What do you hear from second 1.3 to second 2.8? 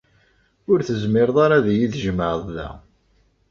ara ad iyi-tjemɛeḍ da.